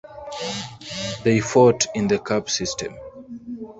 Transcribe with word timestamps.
They 1.23 1.41
fought 1.41 1.85
in 1.93 2.07
the 2.07 2.17
cup 2.17 2.49
system. 2.49 2.95